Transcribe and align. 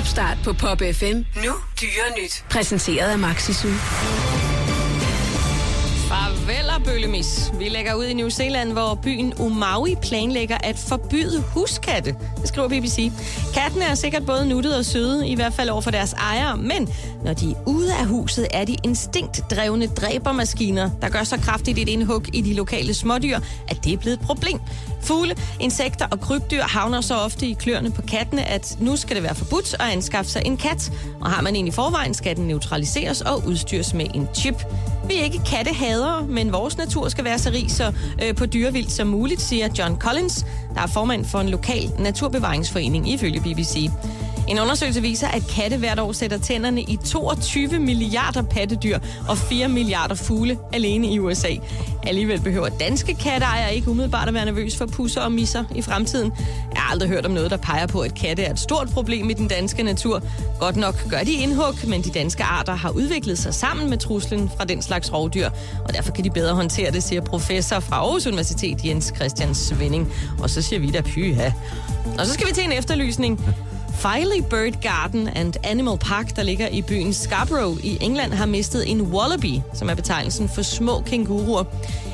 Topstart 0.00 0.38
på 0.44 0.52
Pop 0.52 0.78
FM. 0.78 1.16
Nu 1.44 1.52
dyre 1.80 2.22
nyt. 2.22 2.44
Præsenteret 2.50 3.10
af 3.10 3.18
Maxisu. 3.18 3.68
Farvel, 6.50 6.84
Bøllemis. 6.84 7.52
Vi 7.58 7.68
lægger 7.68 7.94
ud 7.94 8.04
i 8.04 8.14
New 8.14 8.28
Zealand, 8.28 8.72
hvor 8.72 8.98
byen 9.02 9.32
Umaui 9.38 9.94
planlægger 10.02 10.58
at 10.62 10.78
forbyde 10.78 11.40
huskatte. 11.40 12.16
Det 12.40 12.48
skriver 12.48 12.68
BBC. 12.68 13.12
Kattene 13.54 13.84
er 13.84 13.94
sikkert 13.94 14.26
både 14.26 14.48
nuttede 14.48 14.78
og 14.78 14.84
søde, 14.84 15.28
i 15.28 15.34
hvert 15.34 15.52
fald 15.52 15.68
over 15.68 15.80
for 15.80 15.90
deres 15.90 16.12
ejere, 16.12 16.56
men 16.56 16.88
når 17.24 17.32
de 17.32 17.50
er 17.50 17.54
ude 17.66 17.94
af 17.94 18.06
huset, 18.06 18.46
er 18.50 18.64
de 18.64 18.76
instinktdrevne 18.84 19.86
dræbermaskiner, 19.86 20.90
der 21.02 21.08
gør 21.08 21.24
så 21.24 21.36
kraftigt 21.36 21.78
et 21.78 21.88
indhug 21.88 22.34
i 22.34 22.40
de 22.40 22.54
lokale 22.54 22.94
smådyr, 22.94 23.38
at 23.68 23.84
det 23.84 23.92
er 23.92 23.96
blevet 23.96 24.20
et 24.20 24.26
problem. 24.26 24.60
Fugle, 25.02 25.36
insekter 25.60 26.06
og 26.10 26.20
krybdyr 26.20 26.62
havner 26.62 27.00
så 27.00 27.14
ofte 27.14 27.46
i 27.46 27.52
kløerne 27.52 27.90
på 27.90 28.02
kattene, 28.02 28.44
at 28.44 28.76
nu 28.80 28.96
skal 28.96 29.16
det 29.16 29.22
være 29.22 29.34
forbudt 29.34 29.74
at 29.74 29.86
anskaffe 29.92 30.30
sig 30.30 30.42
en 30.44 30.56
kat. 30.56 30.92
Og 31.20 31.30
har 31.30 31.42
man 31.42 31.56
en 31.56 31.66
i 31.66 31.70
forvejen, 31.70 32.14
skal 32.14 32.36
den 32.36 32.44
neutraliseres 32.44 33.20
og 33.20 33.46
udstyres 33.46 33.94
med 33.94 34.06
en 34.14 34.28
chip. 34.34 34.64
Vi 35.10 35.18
er 35.18 35.24
ikke 35.24 35.40
kattehadere, 35.46 36.26
men 36.26 36.52
vores 36.52 36.78
natur 36.78 37.08
skal 37.08 37.24
være 37.24 37.38
så 37.38 37.50
rig 37.50 37.70
så, 37.70 37.92
øh, 38.22 38.34
på 38.34 38.46
dyrevildt 38.46 38.92
som 38.92 39.06
muligt, 39.06 39.40
siger 39.40 39.68
John 39.78 40.00
Collins, 40.00 40.46
der 40.74 40.80
er 40.80 40.86
formand 40.86 41.24
for 41.24 41.38
en 41.38 41.48
lokal 41.48 41.90
naturbevaringsforening 41.98 43.10
ifølge 43.10 43.40
BBC. 43.40 43.90
En 44.50 44.58
undersøgelse 44.58 45.02
viser, 45.02 45.28
at 45.28 45.42
katte 45.46 45.76
hvert 45.76 45.98
år 45.98 46.12
sætter 46.12 46.38
tænderne 46.38 46.82
i 46.82 46.96
22 46.96 47.78
milliarder 47.78 48.42
pattedyr 48.42 48.98
og 49.28 49.38
4 49.38 49.68
milliarder 49.68 50.14
fugle 50.14 50.58
alene 50.72 51.06
i 51.06 51.18
USA. 51.18 51.48
Alligevel 52.02 52.40
behøver 52.40 52.68
danske 52.68 53.14
katteejere 53.14 53.74
ikke 53.74 53.90
umiddelbart 53.90 54.28
at 54.28 54.34
være 54.34 54.44
nervøs 54.44 54.76
for 54.76 54.86
pusser 54.86 55.20
og 55.20 55.32
misser 55.32 55.64
i 55.74 55.82
fremtiden. 55.82 56.32
Jeg 56.74 56.82
har 56.82 56.92
aldrig 56.92 57.08
hørt 57.08 57.26
om 57.26 57.32
noget, 57.32 57.50
der 57.50 57.56
peger 57.56 57.86
på, 57.86 58.00
at 58.00 58.14
katte 58.14 58.42
er 58.42 58.52
et 58.52 58.58
stort 58.58 58.88
problem 58.88 59.30
i 59.30 59.32
den 59.32 59.48
danske 59.48 59.82
natur. 59.82 60.22
Godt 60.60 60.76
nok 60.76 61.08
gør 61.10 61.20
de 61.20 61.32
indhug, 61.32 61.74
men 61.86 62.02
de 62.02 62.10
danske 62.10 62.42
arter 62.44 62.74
har 62.74 62.90
udviklet 62.90 63.38
sig 63.38 63.54
sammen 63.54 63.90
med 63.90 63.98
truslen 63.98 64.50
fra 64.56 64.64
den 64.64 64.82
slags 64.82 65.12
rovdyr, 65.12 65.50
og 65.84 65.94
derfor 65.94 66.12
kan 66.12 66.24
de 66.24 66.30
bedre 66.30 66.54
håndtere 66.54 66.90
det, 66.90 67.02
siger 67.02 67.20
professor 67.20 67.80
fra 67.80 67.96
Aarhus 67.96 68.26
Universitet 68.26 68.84
Jens 68.84 69.12
Christian 69.16 69.54
Svending. 69.54 70.12
Og 70.42 70.50
så 70.50 70.62
siger 70.62 70.80
vi 70.80 70.90
da 70.90 71.00
pyha. 71.00 71.50
Og 72.18 72.26
så 72.26 72.32
skal 72.32 72.48
vi 72.48 72.52
til 72.52 72.64
en 72.64 72.72
efterlysning. 72.72 73.40
Filey 74.00 74.42
Bird 74.50 74.82
Garden 74.82 75.28
and 75.28 75.54
Animal 75.64 75.98
Park, 75.98 76.36
der 76.36 76.42
ligger 76.42 76.68
i 76.68 76.82
byen 76.82 77.12
Scarborough 77.12 77.84
i 77.84 77.98
England, 78.00 78.32
har 78.32 78.46
mistet 78.46 78.90
en 78.90 79.02
wallaby, 79.02 79.60
som 79.74 79.88
er 79.88 79.94
betegnelsen 79.94 80.48
for 80.48 80.62
små 80.62 81.00
kænguruer. 81.00 81.64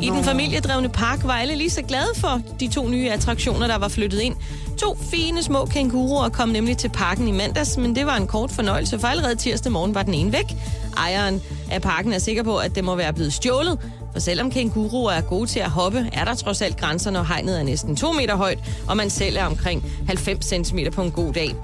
I 0.00 0.06
den 0.06 0.24
familiedrevne 0.24 0.88
park 0.88 1.24
var 1.24 1.32
alle 1.32 1.54
lige 1.54 1.70
så 1.70 1.82
glade 1.82 2.14
for 2.14 2.40
de 2.60 2.68
to 2.68 2.88
nye 2.88 3.10
attraktioner, 3.10 3.66
der 3.66 3.78
var 3.78 3.88
flyttet 3.88 4.20
ind. 4.20 4.34
To 4.78 4.98
fine 5.10 5.42
små 5.42 5.64
kænguruer 5.64 6.28
kom 6.28 6.48
nemlig 6.48 6.76
til 6.76 6.88
parken 6.88 7.28
i 7.28 7.32
mandags, 7.32 7.76
men 7.76 7.96
det 7.96 8.06
var 8.06 8.16
en 8.16 8.26
kort 8.26 8.50
fornøjelse, 8.50 8.98
for 8.98 9.06
allerede 9.06 9.34
tirsdag 9.34 9.72
morgen 9.72 9.94
var 9.94 10.02
den 10.02 10.14
ene 10.14 10.32
væk. 10.32 10.56
Ejeren 10.96 11.42
af 11.70 11.82
parken 11.82 12.12
er 12.12 12.18
sikker 12.18 12.42
på, 12.42 12.56
at 12.56 12.74
det 12.74 12.84
må 12.84 12.94
være 12.94 13.12
blevet 13.12 13.32
stjålet, 13.32 13.78
for 14.12 14.20
selvom 14.20 14.50
kænguruer 14.50 15.12
er 15.12 15.20
gode 15.20 15.46
til 15.46 15.60
at 15.60 15.70
hoppe, 15.70 16.10
er 16.12 16.24
der 16.24 16.34
trods 16.34 16.62
alt 16.62 16.76
grænser, 16.76 17.10
når 17.10 17.22
hegnet 17.22 17.58
er 17.58 17.62
næsten 17.62 17.96
2 17.96 18.12
meter 18.12 18.36
højt, 18.36 18.58
og 18.88 18.96
man 18.96 19.10
selv 19.10 19.36
er 19.36 19.44
omkring 19.44 19.84
90 20.06 20.66
cm 20.66 20.78
på 20.92 21.02
en 21.02 21.10
god 21.10 21.32
dag. 21.32 21.54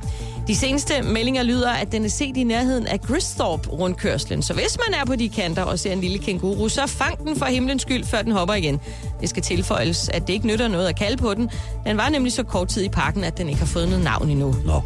De 0.46 0.56
seneste 0.56 1.02
meldinger 1.02 1.42
lyder, 1.42 1.70
at 1.70 1.92
den 1.92 2.04
er 2.04 2.08
set 2.08 2.36
i 2.36 2.44
nærheden 2.44 2.86
af 2.86 3.00
Gristhorpe 3.00 3.70
rundkørslen. 3.70 4.42
Så 4.42 4.54
hvis 4.54 4.78
man 4.86 5.00
er 5.00 5.04
på 5.04 5.16
de 5.16 5.28
kanter 5.28 5.62
og 5.62 5.78
ser 5.78 5.92
en 5.92 6.00
lille 6.00 6.18
kænguru, 6.18 6.68
så 6.68 6.86
fang 6.86 7.18
den 7.18 7.36
for 7.36 7.46
himlens 7.46 7.82
skyld, 7.82 8.04
før 8.04 8.22
den 8.22 8.32
hopper 8.32 8.54
igen. 8.54 8.80
Det 9.20 9.28
skal 9.28 9.42
tilføjes, 9.42 10.08
at 10.08 10.26
det 10.26 10.32
ikke 10.32 10.46
nytter 10.46 10.68
noget 10.68 10.88
at 10.88 10.96
kalde 10.96 11.16
på 11.16 11.34
den. 11.34 11.50
Den 11.86 11.96
var 11.96 12.08
nemlig 12.08 12.32
så 12.32 12.42
kort 12.42 12.68
tid 12.68 12.82
i 12.82 12.88
parken, 12.88 13.24
at 13.24 13.38
den 13.38 13.48
ikke 13.48 13.58
har 13.58 13.66
fået 13.66 13.88
noget 13.88 14.04
navn 14.04 14.30
endnu. 14.30 14.54
Nå. 14.64 14.82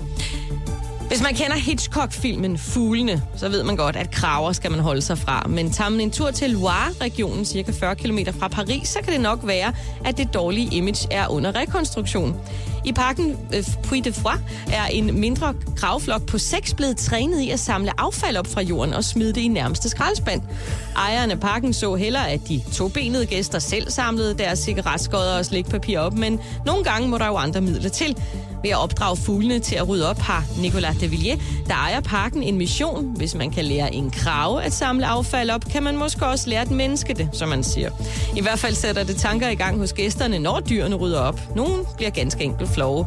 Hvis 1.09 1.23
man 1.23 1.35
kender 1.35 1.57
Hitchcock-filmen 1.57 2.59
Fuglene, 2.59 3.23
så 3.37 3.49
ved 3.49 3.63
man 3.63 3.77
godt, 3.77 3.97
at 3.97 4.11
kraver 4.11 4.53
skal 4.53 4.71
man 4.71 4.81
holde 4.81 5.03
sig 5.03 5.19
fra. 5.19 5.47
Men 5.49 5.71
tager 5.71 5.91
man 5.91 6.01
en 6.01 6.11
tur 6.11 6.31
til 6.31 6.51
Loire-regionen, 6.51 7.45
cirka 7.45 7.73
40 7.73 7.97
km 7.97 8.19
fra 8.39 8.49
Paris, 8.49 8.89
så 8.89 8.99
kan 9.05 9.13
det 9.13 9.21
nok 9.21 9.39
være, 9.43 9.73
at 10.05 10.19
det 10.19 10.35
dårlige 10.35 10.77
image 10.77 11.09
er 11.11 11.29
under 11.29 11.57
rekonstruktion. 11.57 12.37
I 12.85 12.93
parken 12.93 13.37
øh, 13.55 13.65
Puy 13.83 13.97
de 13.97 14.13
Foix 14.13 14.39
er 14.73 14.85
en 14.85 15.21
mindre 15.21 15.55
kravflok 15.77 16.27
på 16.27 16.39
seks 16.39 16.75
blevet 16.75 16.97
trænet 16.97 17.41
i 17.41 17.51
at 17.51 17.61
samle 17.61 18.01
affald 18.01 18.37
op 18.37 18.47
fra 18.47 18.61
jorden 18.61 18.95
og 18.95 19.05
smide 19.05 19.33
det 19.33 19.41
i 19.41 19.49
nærmeste 19.49 19.89
skraldespand. 19.89 20.43
Ejeren 20.97 21.31
af 21.31 21.41
parken 21.41 21.73
så 21.73 21.95
heller, 21.95 22.21
at 22.21 22.41
de 22.49 22.63
tobenede 22.73 23.27
gæster 23.27 23.59
selv 23.59 23.91
samlede 23.91 24.35
deres 24.35 24.59
cigaretskodder 24.59 25.39
og 25.39 25.45
slikpapir 25.45 25.99
op, 25.99 26.15
men 26.15 26.41
nogle 26.67 26.85
gange 26.85 27.09
må 27.09 27.19
der 27.19 27.27
jo 27.27 27.37
andre 27.37 27.61
midler 27.61 27.89
til. 27.89 28.17
Ved 28.63 28.71
at 28.71 28.83
opdrage 28.83 29.17
fuglene 29.17 29.59
til 29.59 29.77
at 29.77 29.89
rydde 29.89 30.11
op 30.11 30.19
har 30.19 30.45
Nicolas 30.61 30.97
de 30.97 31.09
Villiers, 31.11 31.39
der 31.67 31.75
ejer 31.75 32.01
parken, 32.01 32.43
en 32.43 32.59
mission. 32.59 33.17
Hvis 33.17 33.35
man 33.35 33.51
kan 33.51 33.65
lære 33.65 33.95
en 33.95 34.11
krave 34.11 34.63
at 34.63 34.73
samle 34.73 35.07
affald 35.07 35.51
op, 35.51 35.65
kan 35.65 35.83
man 35.83 35.97
måske 35.97 36.27
også 36.27 36.51
lære 36.51 36.63
et 36.63 36.71
menneske 36.71 37.15
det, 37.15 37.29
som 37.33 37.49
man 37.49 37.65
siger. 37.65 37.91
I 38.37 38.41
hvert 38.41 38.59
fald 38.59 38.75
sætter 38.75 39.05
det 39.05 39.17
tanker 39.17 39.49
i 39.49 39.55
gang 39.55 39.79
hos 39.79 39.93
gæsterne, 39.93 40.39
når 40.39 40.61
dyrene 40.61 40.97
rydder 40.97 41.21
op. 41.21 41.41
Nogen 41.57 41.87
bliver 41.97 42.11
ganske 42.11 42.45
enkelt 42.45 42.71
kloge. 42.79 43.07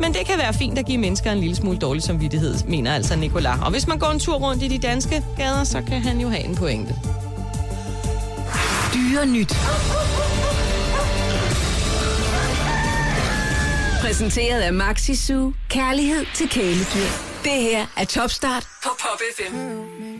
Men 0.00 0.14
det 0.14 0.26
kan 0.26 0.38
være 0.38 0.54
fint 0.54 0.78
at 0.78 0.86
give 0.86 0.98
mennesker 0.98 1.32
en 1.32 1.40
lille 1.40 1.56
smule 1.56 1.78
dårlig 1.78 2.02
samvittighed, 2.02 2.54
mener 2.68 2.94
altså 2.94 3.16
Nicolas. 3.16 3.58
Og 3.62 3.70
hvis 3.70 3.86
man 3.86 3.98
går 3.98 4.10
en 4.10 4.18
tur 4.20 4.34
rundt 4.34 4.62
i 4.62 4.68
de 4.68 4.78
danske 4.78 5.22
gader, 5.36 5.64
så 5.64 5.82
kan 5.88 6.00
han 6.02 6.20
jo 6.20 6.28
have 6.28 6.44
en 6.44 6.54
pointe. 6.54 6.94
Dyre 8.94 9.26
nyt. 9.26 9.52
Præsenteret 14.00 14.60
af 14.60 14.72
Maxi 14.72 15.14
Su. 15.14 15.52
Kærlighed 15.68 16.24
til 16.34 16.48
kæledyr. 16.48 17.10
Det 17.44 17.52
her 17.52 17.86
er 17.96 18.04
Topstart 18.04 18.66
på 18.82 18.88
Pop 19.00 19.20
FM. 19.36 20.15